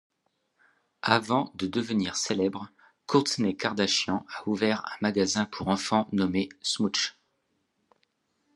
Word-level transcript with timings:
Avant 1.03 1.51
de 1.53 1.67
devenir 1.67 2.15
célèbre, 2.15 2.71
Kourtney 3.05 3.55
Kardashian 3.55 4.25
a 4.35 4.49
ouvert 4.49 4.83
un 4.87 4.95
magasin 5.01 5.45
pour 5.45 5.67
enfants 5.67 6.07
nommé 6.11 6.49
Smooch. 6.59 7.15